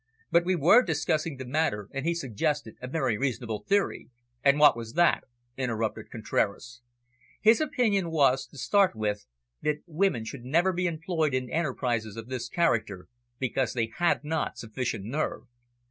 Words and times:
But 0.31 0.45
we 0.45 0.55
were 0.55 0.81
discussing 0.81 1.37
the 1.37 1.45
matter, 1.45 1.87
and 1.91 2.07
he 2.07 2.15
suggested 2.15 2.75
a 2.81 2.87
very 2.87 3.19
reasonable 3.19 3.63
theory." 3.69 4.09
"And 4.43 4.57
what 4.59 4.75
was 4.75 4.93
that?" 4.93 5.25
interrupted 5.57 6.09
Contraras. 6.09 6.81
"His 7.39 7.61
opinion 7.61 8.09
was, 8.09 8.47
to 8.47 8.57
start 8.57 8.95
with, 8.95 9.27
that 9.61 9.83
women 9.85 10.25
should 10.25 10.43
never 10.43 10.73
be 10.73 10.87
employed 10.87 11.35
in 11.35 11.51
enterprises 11.51 12.17
of 12.17 12.29
this 12.29 12.49
character, 12.49 13.09
because 13.37 13.73
they 13.73 13.91
had 13.97 14.23
not 14.23 14.57
sufficient 14.57 15.05
nerve. 15.05 15.43